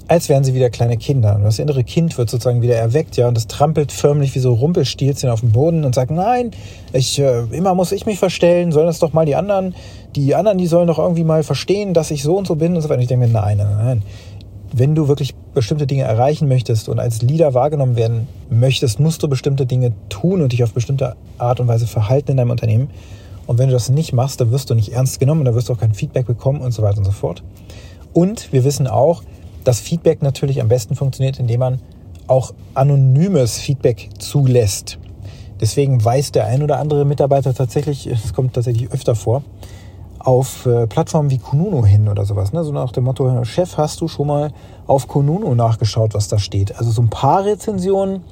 als 0.07 0.29
wären 0.29 0.45
sie 0.45 0.55
wieder 0.55 0.71
kleine 0.71 0.97
Kinder. 0.97 1.37
Und 1.37 1.45
das 1.45 1.59
innere 1.59 1.83
Kind 1.83 2.19
wird 2.19 2.29
sozusagen 2.29 2.61
wieder 2.63 2.77
erweckt, 2.77 3.17
ja, 3.17 3.29
und 3.29 3.37
das 3.37 3.47
trampelt 3.47 3.91
förmlich 3.91 4.35
wie 4.35 4.39
so 4.39 4.53
Rumpelstilzchen 4.53 5.31
auf 5.31 5.41
dem 5.41 5.53
Boden 5.53 5.85
und 5.85 5.95
sagt, 5.95 6.11
nein, 6.11 6.51
ich, 6.93 7.19
äh, 7.19 7.45
immer 7.53 7.75
muss 7.75 7.93
ich 7.93 8.05
mich 8.05 8.19
verstellen, 8.19 8.73
sollen 8.73 8.87
das 8.87 8.99
doch 8.99 9.13
mal 9.13 9.25
die 9.25 9.35
anderen, 9.35 9.75
die 10.15 10.35
anderen, 10.35 10.59
die 10.59 10.67
sollen 10.67 10.89
doch 10.89 10.99
irgendwie 10.99 11.25
mal 11.25 11.43
verstehen, 11.43 11.95
dass 11.95 12.11
ich 12.11 12.23
so 12.23 12.37
und 12.37 12.47
so 12.47 12.57
bin 12.57 12.77
und 12.77 12.83
so 12.83 12.89
weiter. 12.89 13.01
Ich 13.01 13.09
denke 13.09 13.27
mir, 13.27 13.33
nein, 13.33 13.57
nein, 13.57 13.77
nein. 13.79 14.03
Wenn 14.77 14.97
du 14.97 15.07
wirklich 15.07 15.37
bestimmte 15.55 15.87
Dinge 15.87 16.03
erreichen 16.03 16.49
möchtest 16.49 16.89
und 16.89 16.99
als 16.99 17.23
Leader 17.23 17.55
wahrgenommen 17.55 17.95
werden 17.95 18.27
möchtest, 18.51 18.99
musst 18.99 19.23
du 19.23 19.29
bestimmte 19.29 19.67
Dinge 19.67 19.93
tun 20.09 20.43
und 20.43 20.51
dich 20.51 20.65
auf 20.65 20.73
bestimmte 20.73 21.15
Art 21.39 21.61
und 21.61 21.69
Weise 21.69 21.87
verhalten 21.87 22.33
in 22.33 22.39
deinem 22.39 22.51
Unternehmen. 22.51 22.91
Und 23.47 23.59
wenn 23.59 23.69
du 23.69 23.73
das 23.73 23.89
nicht 23.89 24.13
machst, 24.13 24.41
dann 24.41 24.51
wirst 24.51 24.71
du 24.71 24.75
nicht 24.75 24.93
ernst 24.93 25.21
genommen, 25.21 25.45
dann 25.45 25.55
wirst 25.55 25.69
du 25.69 25.75
auch 25.75 25.79
kein 25.79 25.95
Feedback 25.95 26.27
bekommen 26.27 26.61
und 26.61 26.73
so 26.73 26.83
weiter 26.83 26.99
und 26.99 27.05
so 27.05 27.13
fort. 27.13 27.45
Und 28.13 28.53
wir 28.53 28.65
wissen 28.65 28.89
auch, 28.89 29.23
dass 29.63 29.79
Feedback 29.79 30.23
natürlich 30.23 30.61
am 30.61 30.67
besten 30.67 30.97
funktioniert, 30.97 31.39
indem 31.39 31.61
man 31.61 31.81
auch 32.27 32.53
anonymes 32.75 33.59
Feedback 33.59 34.09
zulässt. 34.19 34.99
Deswegen 35.61 36.05
weist 36.05 36.35
der 36.35 36.47
ein 36.47 36.65
oder 36.65 36.81
andere 36.81 37.05
Mitarbeiter 37.05 37.55
tatsächlich, 37.55 38.09
es 38.09 38.33
kommt 38.33 38.55
tatsächlich 38.55 38.91
öfter 38.91 39.15
vor, 39.15 39.45
auf 40.25 40.65
äh, 40.65 40.87
Plattformen 40.87 41.31
wie 41.31 41.39
Kununu 41.39 41.85
hin 41.85 42.09
oder 42.09 42.25
sowas. 42.25 42.53
Ne? 42.53 42.65
So 42.65 42.73
nach 42.73 42.93
dem 42.93 43.05
Motto, 43.05 43.45
Chef, 43.45 43.77
hast 43.77 44.01
du 44.01 44.09
schon 44.09 44.27
mal 44.27 44.53
auf 44.87 45.07
Kununu 45.07 45.55
nachgeschaut, 45.55 46.15
was 46.15 46.29
da 46.29 46.39
steht? 46.39 46.77
Also 46.79 46.91
so 46.91 47.03
ein 47.03 47.11
paar 47.11 47.45
Rezensionen, 47.45 48.23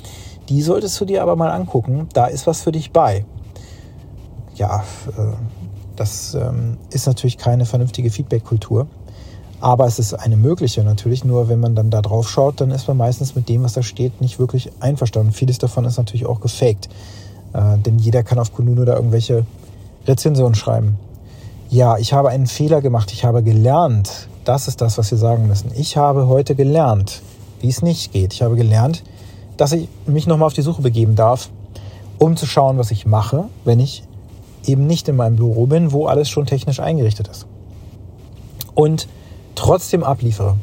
die 0.49 0.63
solltest 0.63 0.99
du 1.01 1.05
dir 1.05 1.23
aber 1.23 1.37
mal 1.37 1.51
angucken. 1.51 2.09
Da 2.15 2.27
ist 2.27 2.47
was 2.47 2.63
für 2.63 2.73
dich 2.73 2.93
bei. 2.93 3.27
Ja, 4.55 4.85
äh, 5.09 5.33
das 5.97 6.35
ähm, 6.35 6.79
ist 6.91 7.07
natürlich 7.07 7.37
keine 7.37 7.67
vernünftige 7.67 8.11
Feedback-Kultur. 8.11 8.87
Aber 9.61 9.87
es 9.87 9.99
ist 9.99 10.15
eine 10.15 10.37
mögliche 10.37 10.83
natürlich, 10.83 11.25
nur 11.25 11.49
wenn 11.49 11.61
man 11.61 11.77
dann 11.77 11.91
da 11.91 12.03
drauf 12.03 12.29
schaut, 12.29 12.61
dann 12.61 12.73
ist 12.73 12.89
man 12.89 12.97
meistens 12.97 13.37
mit 13.37 13.49
dem, 13.49 13.63
was 13.63 13.75
da 13.75 13.83
steht, 13.83 14.21
nicht 14.21 14.39
wirklich 14.41 14.73
einverstanden. 14.81 15.33
Vieles 15.33 15.59
davon 15.59 15.85
ist 15.85 15.99
natürlich 15.99 16.27
auch 16.27 16.41
gefaked. 16.41 16.89
Äh, 17.53 17.79
denn 17.79 17.99
jeder 17.99 18.23
kann 18.23 18.39
auf 18.39 18.53
Kununu 18.55 18.87
da 18.87 18.97
irgendwelche 18.97 19.45
Rezensionen 20.07 20.55
schreiben. 20.55 20.97
Ja, 21.73 21.97
ich 21.97 22.13
habe 22.13 22.29
einen 22.29 22.47
Fehler 22.47 22.83
gemacht, 22.83 23.13
ich 23.15 23.25
habe 23.25 23.43
gelernt. 23.43 24.29
Das 24.45 24.69
ist 24.69 24.83
das, 24.83 24.99
was 24.99 25.11
wir 25.11 25.17
sagen 25.17 25.47
müssen. 25.47 25.71
Ich 25.75 25.97
habe 25.97 26.27
heute 26.27 26.55
gelernt, 26.55 27.23
wie 27.63 27.71
es 27.71 27.81
nicht 27.81 28.13
geht. 28.13 28.35
Ich 28.35 28.43
habe 28.43 28.57
gelernt, 28.57 29.03
dass 29.57 29.73
ich 29.73 29.89
mich 30.05 30.27
nochmal 30.27 30.49
auf 30.49 30.53
die 30.53 30.61
Suche 30.61 30.83
begeben 30.83 31.17
darf, 31.17 31.49
um 32.19 32.37
zu 32.37 32.45
schauen, 32.45 32.77
was 32.77 32.91
ich 32.91 33.07
mache, 33.07 33.47
wenn 33.65 33.81
ich 33.81 34.03
eben 34.67 34.87
nicht 34.87 35.09
in 35.09 35.17
meinem 35.17 35.37
Büro 35.37 35.65
bin, 35.65 35.93
wo 35.93 36.05
alles 36.05 36.29
schon 36.29 36.45
technisch 36.45 36.79
eingerichtet 36.79 37.29
ist. 37.29 37.47
Und 38.75 39.09
trotzdem 39.55 40.05
abliefere. 40.05 40.57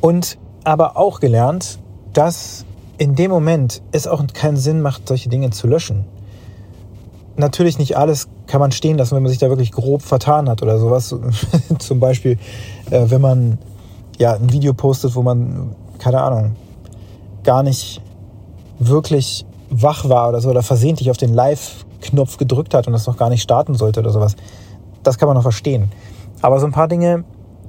Und 0.00 0.38
aber 0.64 0.96
auch 0.96 1.20
gelernt, 1.20 1.78
dass 2.14 2.64
in 2.96 3.16
dem 3.16 3.30
Moment 3.30 3.82
es 3.92 4.06
auch 4.06 4.26
keinen 4.32 4.56
Sinn 4.56 4.80
macht, 4.80 5.08
solche 5.08 5.28
Dinge 5.28 5.50
zu 5.50 5.66
löschen. 5.66 6.06
Natürlich 7.36 7.78
nicht 7.78 7.98
alles 7.98 8.28
kann 8.46 8.60
man 8.60 8.72
stehen 8.72 8.98
lassen, 8.98 9.16
wenn 9.16 9.22
man 9.22 9.30
sich 9.30 9.38
da 9.38 9.48
wirklich 9.48 9.72
grob 9.72 10.02
vertan 10.02 10.48
hat 10.48 10.62
oder 10.62 10.78
sowas. 10.78 11.14
Zum 11.78 12.00
Beispiel, 12.00 12.38
äh, 12.90 13.04
wenn 13.08 13.20
man 13.20 13.58
ja 14.18 14.34
ein 14.34 14.52
Video 14.52 14.72
postet, 14.72 15.14
wo 15.14 15.22
man, 15.22 15.74
keine 15.98 16.20
Ahnung, 16.20 16.56
gar 17.42 17.62
nicht 17.62 18.00
wirklich 18.78 19.46
wach 19.70 20.08
war 20.08 20.28
oder 20.28 20.40
so 20.40 20.50
oder 20.50 20.62
versehentlich 20.62 21.10
auf 21.10 21.16
den 21.16 21.34
Live-Knopf 21.34 22.36
gedrückt 22.36 22.74
hat 22.74 22.86
und 22.86 22.92
das 22.92 23.06
noch 23.06 23.16
gar 23.16 23.30
nicht 23.30 23.42
starten 23.42 23.74
sollte 23.74 24.00
oder 24.00 24.10
sowas. 24.10 24.36
Das 25.02 25.18
kann 25.18 25.26
man 25.28 25.36
noch 25.36 25.42
verstehen. 25.42 25.90
Aber 26.42 26.60
so 26.60 26.66
ein 26.66 26.72
paar 26.72 26.88
Dinge, 26.88 27.24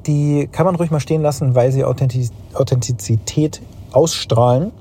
die 0.06 0.48
kann 0.52 0.66
man 0.66 0.76
ruhig 0.76 0.92
mal 0.92 1.00
stehen 1.00 1.22
lassen, 1.22 1.56
weil 1.56 1.72
sie 1.72 1.84
Authentizität 1.84 3.62
ausstrahlen 3.92 4.72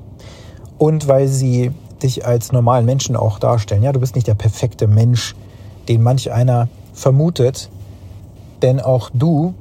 und 0.79 1.09
weil 1.09 1.29
sie 1.29 1.73
dich 2.03 2.27
als 2.27 2.53
normalen 2.53 2.85
Menschen 2.85 3.17
auch 3.17 3.39
darstellen. 3.39 3.83
Ja, 3.83 3.93
du 3.93 4.01
bist 4.01 4.15
nicht 4.15 4.27
der 4.27 4.35
perfekte 4.35 4.87
Mensch, 4.87 5.35
den 5.89 6.03
manch 6.03 6.33
einer 6.33 6.69
vermutet, 6.93 7.71
denn 8.63 8.81
auch 8.81 9.11
du 9.13 9.55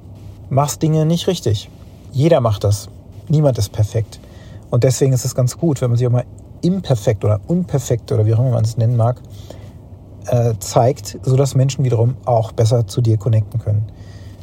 machst 0.50 0.82
Dinge 0.82 1.06
nicht 1.06 1.28
richtig. 1.28 1.70
Jeder 2.12 2.40
macht 2.40 2.64
das. 2.64 2.90
Niemand 3.28 3.58
ist 3.58 3.72
perfekt. 3.72 4.20
Und 4.70 4.84
deswegen 4.84 5.14
ist 5.14 5.26
es 5.26 5.36
ganz 5.36 5.58
gut, 5.58 5.82
wenn 5.82 5.90
man 5.90 5.98
sich 5.98 6.08
auch 6.08 6.12
mal 6.12 6.26
imperfekt 6.62 7.24
oder 7.24 7.40
unperfekt 7.48 8.12
oder 8.12 8.26
wie 8.26 8.34
auch 8.34 8.40
immer 8.40 8.52
man 8.52 8.64
es 8.64 8.78
nennen 8.78 8.98
mag, 8.98 9.22
äh, 10.28 10.54
zeigt, 10.60 11.20
sodass 11.24 11.56
Menschen 11.56 11.84
wiederum 11.84 12.16
auch 12.26 12.52
besser 12.52 12.88
zu 12.88 13.02
dir 13.02 13.18
connecten 13.18 13.60
können. 13.60 13.86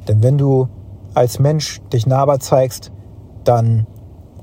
Denn 0.07 0.23
wenn 0.23 0.39
du 0.39 0.69
als 1.15 1.39
Mensch 1.39 1.81
dich 1.93 2.07
nahbar 2.07 2.41
zeigst, 2.41 2.93
dann 3.45 3.87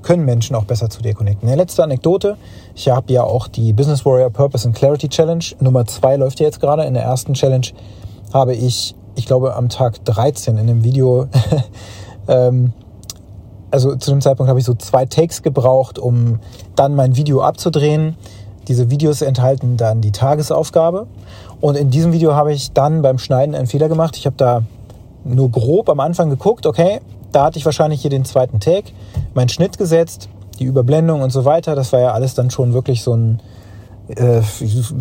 können 0.09 0.25
Menschen 0.25 0.55
auch 0.55 0.63
besser 0.63 0.89
zu 0.89 1.03
dir 1.03 1.13
connecten. 1.13 1.47
Eine 1.47 1.55
letzte 1.55 1.83
Anekdote. 1.83 2.35
Ich 2.73 2.89
habe 2.89 3.13
ja 3.13 3.21
auch 3.21 3.47
die 3.47 3.73
Business 3.73 4.07
Warrior 4.07 4.31
Purpose 4.31 4.67
and 4.67 4.75
Clarity 4.75 5.07
Challenge. 5.07 5.43
Nummer 5.59 5.85
zwei 5.85 6.15
läuft 6.15 6.39
ja 6.39 6.47
jetzt 6.47 6.59
gerade. 6.59 6.83
In 6.85 6.95
der 6.95 7.03
ersten 7.03 7.35
Challenge 7.35 7.67
habe 8.33 8.55
ich, 8.55 8.95
ich 9.13 9.27
glaube, 9.27 9.55
am 9.55 9.69
Tag 9.69 10.03
13 10.05 10.57
in 10.57 10.65
dem 10.65 10.83
Video, 10.83 11.27
ähm, 12.27 12.73
also 13.69 13.95
zu 13.97 14.09
dem 14.09 14.19
Zeitpunkt 14.19 14.49
habe 14.49 14.59
ich 14.59 14.65
so 14.65 14.73
zwei 14.73 15.05
Takes 15.05 15.43
gebraucht, 15.43 15.99
um 15.99 16.39
dann 16.75 16.95
mein 16.95 17.15
Video 17.15 17.43
abzudrehen. 17.43 18.17
Diese 18.67 18.89
Videos 18.89 19.21
enthalten 19.21 19.77
dann 19.77 20.01
die 20.01 20.11
Tagesaufgabe. 20.11 21.05
Und 21.61 21.77
in 21.77 21.91
diesem 21.91 22.13
Video 22.13 22.33
habe 22.33 22.51
ich 22.51 22.71
dann 22.71 23.03
beim 23.03 23.19
Schneiden 23.19 23.53
einen 23.53 23.67
Fehler 23.67 23.89
gemacht. 23.89 24.17
Ich 24.17 24.25
habe 24.25 24.37
da 24.37 24.63
nur 25.23 25.51
grob 25.51 25.87
am 25.87 25.99
Anfang 25.99 26.31
geguckt, 26.31 26.65
okay, 26.65 26.99
da 27.31 27.45
hatte 27.45 27.59
ich 27.59 27.65
wahrscheinlich 27.65 28.01
hier 28.01 28.09
den 28.09 28.25
zweiten 28.25 28.59
Take, 28.59 28.91
meinen 29.33 29.49
Schnitt 29.49 29.77
gesetzt, 29.77 30.29
die 30.59 30.65
Überblendung 30.65 31.21
und 31.21 31.31
so 31.31 31.45
weiter. 31.45 31.75
Das 31.75 31.93
war 31.93 31.99
ja 31.99 32.11
alles 32.11 32.33
dann 32.33 32.49
schon 32.49 32.73
wirklich 32.73 33.03
so 33.03 33.15
ein, 33.15 33.41
äh, 34.09 34.41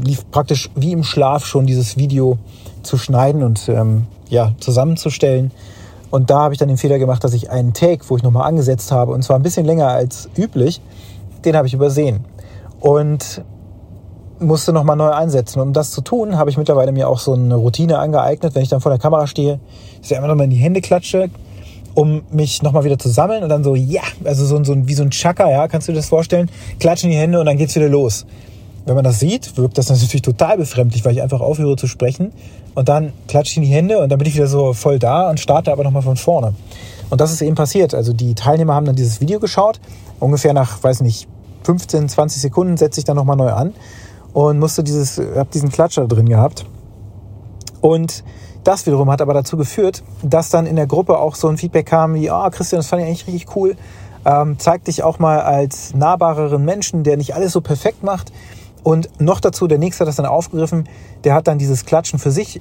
lief 0.04 0.30
praktisch 0.30 0.70
wie 0.74 0.92
im 0.92 1.04
Schlaf 1.04 1.44
schon 1.44 1.66
dieses 1.66 1.96
Video 1.96 2.38
zu 2.82 2.96
schneiden 2.96 3.42
und 3.42 3.68
ähm, 3.68 4.06
ja, 4.28 4.52
zusammenzustellen. 4.60 5.50
Und 6.10 6.30
da 6.30 6.40
habe 6.40 6.54
ich 6.54 6.58
dann 6.58 6.68
den 6.68 6.78
Fehler 6.78 6.98
gemacht, 6.98 7.22
dass 7.24 7.34
ich 7.34 7.50
einen 7.50 7.74
Take, 7.74 8.04
wo 8.08 8.16
ich 8.16 8.22
nochmal 8.22 8.48
angesetzt 8.48 8.92
habe, 8.92 9.12
und 9.12 9.22
zwar 9.22 9.36
ein 9.38 9.42
bisschen 9.42 9.66
länger 9.66 9.88
als 9.88 10.28
üblich, 10.36 10.80
den 11.44 11.56
habe 11.56 11.66
ich 11.66 11.74
übersehen. 11.74 12.24
Und 12.80 13.42
musste 14.40 14.72
nochmal 14.72 14.96
neu 14.96 15.10
einsetzen. 15.10 15.60
Und 15.60 15.68
um 15.68 15.72
das 15.72 15.90
zu 15.90 16.00
tun, 16.00 16.38
habe 16.38 16.50
ich 16.50 16.56
mittlerweile 16.56 16.92
mir 16.92 17.08
auch 17.08 17.18
so 17.18 17.32
eine 17.32 17.56
Routine 17.56 17.98
angeeignet, 17.98 18.54
wenn 18.54 18.62
ich 18.62 18.68
dann 18.68 18.80
vor 18.80 18.90
der 18.90 18.98
Kamera 18.98 19.26
stehe, 19.26 19.58
dass 19.98 20.10
ich 20.10 20.16
einfach 20.16 20.28
nochmal 20.28 20.44
in 20.44 20.50
die 20.50 20.56
Hände 20.56 20.80
klatsche, 20.80 21.28
um 21.94 22.22
mich 22.30 22.62
nochmal 22.62 22.84
wieder 22.84 22.98
zu 22.98 23.08
sammeln 23.08 23.42
und 23.42 23.48
dann 23.48 23.64
so, 23.64 23.74
ja, 23.74 24.02
also 24.24 24.44
so, 24.44 24.62
so 24.62 24.86
wie 24.86 24.94
so 24.94 25.02
ein 25.02 25.10
Chaka, 25.10 25.50
ja, 25.50 25.68
kannst 25.68 25.88
du 25.88 25.92
dir 25.92 25.96
das 25.96 26.08
vorstellen? 26.08 26.50
Klatschen 26.78 27.10
die 27.10 27.16
Hände 27.16 27.40
und 27.40 27.46
dann 27.46 27.56
geht's 27.56 27.74
wieder 27.74 27.88
los. 27.88 28.26
Wenn 28.86 28.94
man 28.94 29.04
das 29.04 29.20
sieht, 29.20 29.56
wirkt 29.56 29.76
das 29.76 29.90
natürlich 29.90 30.22
total 30.22 30.56
befremdlich, 30.56 31.04
weil 31.04 31.12
ich 31.12 31.22
einfach 31.22 31.40
aufhöre 31.40 31.76
zu 31.76 31.86
sprechen 31.86 32.32
und 32.74 32.88
dann 32.88 33.12
klatsche 33.26 33.52
ich 33.52 33.56
in 33.58 33.62
die 33.64 33.68
Hände 33.68 33.98
und 33.98 34.08
dann 34.08 34.18
bin 34.18 34.28
ich 34.28 34.34
wieder 34.34 34.46
so 34.46 34.72
voll 34.72 34.98
da 34.98 35.28
und 35.28 35.40
starte 35.40 35.72
aber 35.72 35.84
nochmal 35.84 36.02
von 36.02 36.16
vorne. 36.16 36.54
Und 37.10 37.20
das 37.20 37.32
ist 37.32 37.42
eben 37.42 37.54
passiert. 37.54 37.94
Also 37.94 38.12
die 38.12 38.34
Teilnehmer 38.34 38.74
haben 38.74 38.86
dann 38.86 38.96
dieses 38.96 39.20
Video 39.20 39.40
geschaut, 39.40 39.80
ungefähr 40.20 40.52
nach, 40.52 40.82
weiß 40.82 41.00
nicht, 41.00 41.28
15, 41.64 42.08
20 42.08 42.40
Sekunden 42.40 42.76
setze 42.76 43.00
ich 43.00 43.04
dann 43.04 43.16
nochmal 43.16 43.36
neu 43.36 43.50
an 43.50 43.74
und 44.32 44.58
musste 44.58 44.82
dieses, 44.82 45.20
hab 45.36 45.50
diesen 45.50 45.70
Klatscher 45.70 46.06
drin 46.06 46.28
gehabt. 46.28 46.64
Und 47.80 48.24
das 48.64 48.86
wiederum 48.86 49.10
hat 49.10 49.20
aber 49.22 49.34
dazu 49.34 49.56
geführt, 49.56 50.02
dass 50.22 50.50
dann 50.50 50.66
in 50.66 50.76
der 50.76 50.86
Gruppe 50.86 51.18
auch 51.18 51.34
so 51.34 51.48
ein 51.48 51.56
Feedback 51.56 51.86
kam 51.86 52.14
wie, 52.14 52.30
ah, 52.30 52.46
oh, 52.46 52.50
Christian, 52.50 52.80
das 52.80 52.88
fand 52.88 53.02
ich 53.02 53.08
eigentlich 53.08 53.26
richtig 53.26 53.56
cool. 53.56 53.76
Ähm, 54.24 54.56
zeig 54.58 54.84
dich 54.84 55.02
auch 55.02 55.18
mal 55.18 55.40
als 55.40 55.94
nahbareren 55.94 56.64
Menschen, 56.64 57.02
der 57.02 57.16
nicht 57.16 57.34
alles 57.34 57.52
so 57.52 57.60
perfekt 57.60 58.02
macht. 58.02 58.32
Und 58.82 59.08
noch 59.20 59.40
dazu, 59.40 59.66
der 59.66 59.78
nächste 59.78 60.02
hat 60.02 60.08
das 60.08 60.16
dann 60.16 60.26
aufgegriffen, 60.26 60.88
der 61.24 61.34
hat 61.34 61.46
dann 61.46 61.58
dieses 61.58 61.84
Klatschen 61.84 62.18
für 62.18 62.30
sich 62.30 62.60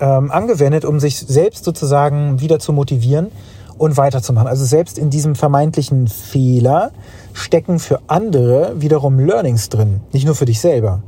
ähm, 0.00 0.30
angewendet, 0.30 0.84
um 0.84 1.00
sich 1.00 1.18
selbst 1.18 1.64
sozusagen 1.64 2.40
wieder 2.40 2.58
zu 2.58 2.72
motivieren 2.72 3.30
und 3.78 3.96
weiterzumachen. 3.96 4.48
Also 4.48 4.64
selbst 4.64 4.98
in 4.98 5.10
diesem 5.10 5.34
vermeintlichen 5.34 6.08
Fehler 6.08 6.92
stecken 7.32 7.78
für 7.78 8.00
andere 8.06 8.80
wiederum 8.80 9.18
Learnings 9.18 9.68
drin, 9.68 10.00
nicht 10.12 10.26
nur 10.26 10.34
für 10.34 10.46
dich 10.46 10.60
selber. 10.60 11.02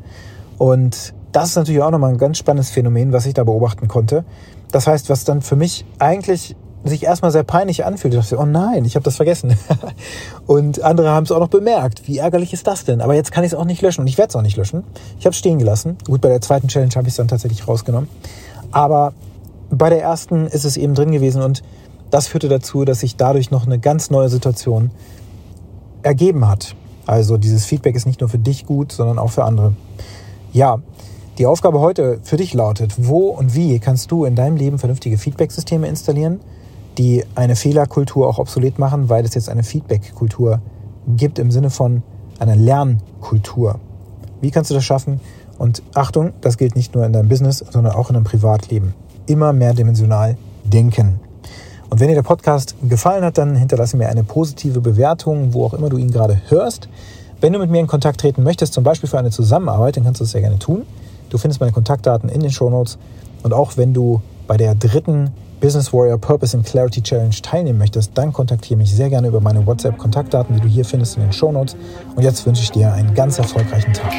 Und 0.58 1.14
das 1.32 1.50
ist 1.50 1.56
natürlich 1.56 1.82
auch 1.82 1.90
nochmal 1.90 2.10
ein 2.10 2.18
ganz 2.18 2.38
spannendes 2.38 2.70
Phänomen, 2.70 3.12
was 3.12 3.26
ich 3.26 3.34
da 3.34 3.44
beobachten 3.44 3.88
konnte. 3.88 4.24
Das 4.70 4.86
heißt, 4.86 5.08
was 5.10 5.24
dann 5.24 5.42
für 5.42 5.56
mich 5.56 5.84
eigentlich 5.98 6.56
sich 6.84 7.02
erstmal 7.02 7.30
sehr 7.30 7.42
peinlich 7.42 7.84
anfühlt. 7.84 8.14
Ich 8.14 8.20
dachte, 8.20 8.38
oh 8.38 8.46
nein, 8.46 8.84
ich 8.84 8.94
habe 8.94 9.02
das 9.02 9.16
vergessen. 9.16 9.56
und 10.46 10.82
andere 10.82 11.10
haben 11.10 11.24
es 11.24 11.32
auch 11.32 11.40
noch 11.40 11.48
bemerkt. 11.48 12.06
Wie 12.06 12.18
ärgerlich 12.18 12.52
ist 12.52 12.66
das 12.66 12.84
denn? 12.84 13.00
Aber 13.00 13.14
jetzt 13.14 13.32
kann 13.32 13.44
ich 13.44 13.52
es 13.52 13.58
auch 13.58 13.64
nicht 13.64 13.82
löschen 13.82 14.02
und 14.02 14.06
ich 14.06 14.16
werde 14.16 14.30
es 14.30 14.36
auch 14.36 14.42
nicht 14.42 14.56
löschen. 14.56 14.84
Ich 15.18 15.26
habe 15.26 15.32
es 15.32 15.38
stehen 15.38 15.58
gelassen. 15.58 15.96
Gut, 16.06 16.20
bei 16.20 16.28
der 16.28 16.40
zweiten 16.40 16.68
Challenge 16.68 16.94
habe 16.94 17.08
ich 17.08 17.12
es 17.12 17.16
dann 17.16 17.28
tatsächlich 17.28 17.66
rausgenommen. 17.66 18.08
Aber 18.70 19.12
bei 19.70 19.90
der 19.90 20.00
ersten 20.00 20.46
ist 20.46 20.64
es 20.64 20.76
eben 20.76 20.94
drin 20.94 21.10
gewesen 21.10 21.42
und 21.42 21.62
das 22.10 22.26
führte 22.26 22.48
dazu, 22.48 22.84
dass 22.84 23.00
sich 23.00 23.16
dadurch 23.16 23.50
noch 23.50 23.66
eine 23.66 23.78
ganz 23.78 24.10
neue 24.10 24.28
Situation 24.28 24.90
ergeben 26.02 26.48
hat. 26.48 26.74
Also 27.06 27.36
dieses 27.36 27.64
Feedback 27.64 27.96
ist 27.96 28.06
nicht 28.06 28.20
nur 28.20 28.30
für 28.30 28.38
dich 28.38 28.66
gut, 28.66 28.92
sondern 28.92 29.18
auch 29.18 29.30
für 29.30 29.44
andere. 29.44 29.74
Ja, 30.52 30.78
die 31.38 31.46
Aufgabe 31.46 31.80
heute 31.80 32.18
für 32.24 32.36
dich 32.36 32.52
lautet, 32.52 32.94
wo 32.98 33.28
und 33.28 33.54
wie 33.54 33.78
kannst 33.78 34.10
du 34.10 34.24
in 34.24 34.34
deinem 34.34 34.56
Leben 34.56 34.78
vernünftige 34.78 35.18
Feedbacksysteme 35.18 35.86
installieren, 35.86 36.40
die 36.98 37.24
eine 37.36 37.54
Fehlerkultur 37.54 38.26
auch 38.26 38.38
obsolet 38.38 38.80
machen, 38.80 39.08
weil 39.08 39.24
es 39.24 39.34
jetzt 39.34 39.48
eine 39.48 39.62
Feedback-Kultur 39.62 40.60
gibt 41.06 41.38
im 41.38 41.52
Sinne 41.52 41.70
von 41.70 42.02
einer 42.40 42.56
Lernkultur. 42.56 43.78
Wie 44.40 44.50
kannst 44.50 44.70
du 44.70 44.74
das 44.74 44.84
schaffen? 44.84 45.20
Und 45.58 45.82
Achtung, 45.94 46.32
das 46.40 46.58
gilt 46.58 46.74
nicht 46.74 46.94
nur 46.94 47.06
in 47.06 47.12
deinem 47.12 47.28
Business, 47.28 47.64
sondern 47.70 47.94
auch 47.94 48.10
in 48.10 48.14
deinem 48.14 48.24
Privatleben. 48.24 48.94
Immer 49.26 49.52
mehr 49.52 49.74
dimensional 49.74 50.36
denken. 50.64 51.20
Und 51.88 52.00
wenn 52.00 52.08
dir 52.08 52.14
der 52.14 52.22
Podcast 52.22 52.74
gefallen 52.82 53.24
hat, 53.24 53.38
dann 53.38 53.54
hinterlasse 53.54 53.96
mir 53.96 54.08
eine 54.08 54.24
positive 54.24 54.80
Bewertung, 54.80 55.54
wo 55.54 55.64
auch 55.64 55.74
immer 55.74 55.88
du 55.88 55.98
ihn 55.98 56.10
gerade 56.10 56.40
hörst. 56.48 56.88
Wenn 57.40 57.52
du 57.52 57.60
mit 57.60 57.70
mir 57.70 57.78
in 57.78 57.86
Kontakt 57.86 58.20
treten 58.20 58.42
möchtest, 58.42 58.74
zum 58.74 58.82
Beispiel 58.82 59.08
für 59.08 59.18
eine 59.18 59.30
Zusammenarbeit, 59.30 59.96
dann 59.96 60.04
kannst 60.04 60.20
du 60.20 60.24
das 60.24 60.32
sehr 60.32 60.40
gerne 60.40 60.58
tun. 60.58 60.84
Du 61.30 61.38
findest 61.38 61.60
meine 61.60 61.72
Kontaktdaten 61.72 62.28
in 62.28 62.40
den 62.40 62.50
Show 62.50 62.70
Notes. 62.70 62.98
Und 63.42 63.52
auch 63.52 63.76
wenn 63.76 63.94
du 63.94 64.20
bei 64.46 64.56
der 64.56 64.74
dritten 64.74 65.30
Business 65.60 65.92
Warrior 65.92 66.18
Purpose 66.18 66.56
and 66.56 66.64
Clarity 66.64 67.02
Challenge 67.02 67.34
teilnehmen 67.42 67.78
möchtest, 67.78 68.12
dann 68.14 68.32
kontaktiere 68.32 68.78
mich 68.78 68.94
sehr 68.94 69.10
gerne 69.10 69.28
über 69.28 69.40
meine 69.40 69.66
WhatsApp-Kontaktdaten, 69.66 70.54
die 70.54 70.60
du 70.60 70.68
hier 70.68 70.84
findest 70.84 71.16
in 71.16 71.22
den 71.22 71.32
Show 71.32 71.50
Notes. 71.50 71.76
Und 72.14 72.22
jetzt 72.22 72.46
wünsche 72.46 72.62
ich 72.62 72.70
dir 72.70 72.92
einen 72.92 73.14
ganz 73.14 73.38
erfolgreichen 73.38 73.92
Tag. 73.92 74.12